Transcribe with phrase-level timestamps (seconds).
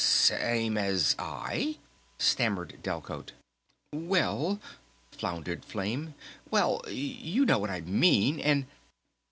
[0.03, 1.13] "Same as...
[1.19, 1.77] I?"
[2.17, 3.33] stammered Delcote.
[3.93, 4.59] "Well..."
[5.11, 6.15] floundered Flame.
[6.49, 6.81] "Well...
[6.87, 8.65] you know what I mean and